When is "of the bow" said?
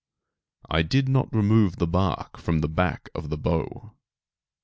3.13-3.93